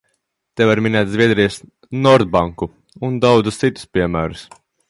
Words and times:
"Te 0.59 0.65
var 0.69 0.79
minēt 0.85 1.11
Zviedrijas 1.15 1.59
"Nordbanku" 2.07 2.71
un 3.09 3.23
daudzus 3.27 3.63
citus 3.67 3.89
piemērus." 3.99 4.47